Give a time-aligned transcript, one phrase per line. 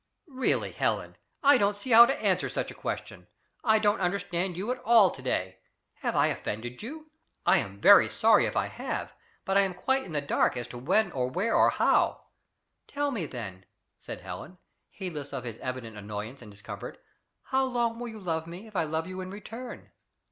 [0.25, 3.27] "Really, Helen, I don't see how to answer such a question.
[3.63, 5.59] I don't understand you at all to day!
[5.99, 7.11] Have I offended you?
[7.45, 9.13] I am very sorry if I have,
[9.45, 12.23] but I am quite in the dark as to when or where or how."
[12.87, 13.65] "Tell me then,"
[13.99, 14.57] said Helen,
[14.89, 16.97] heedless of his evident annoyance and discomfort,
[17.43, 19.91] "how long will you love me if I love you in return?"